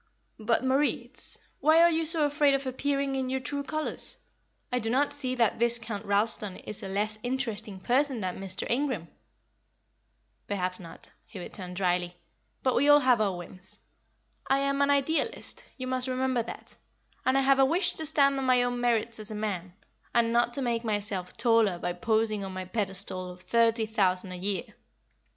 [0.39, 4.17] "But, Moritz, why are you so afraid of appearing in your true colours?
[4.71, 8.67] I do not see that Viscount Ralston is a less interesting person than Mr.
[8.67, 9.09] Ingram."
[10.47, 12.15] "Perhaps not," he returned, drily;
[12.63, 13.79] "but we all have our whims.
[14.47, 16.77] I am an Idealist, you must remember that,
[17.23, 19.73] and I have a wish to stand on my own merits as a man,
[20.15, 24.35] and not to make myself taller by posing on my pedestal of thirty thousand a
[24.37, 24.63] year.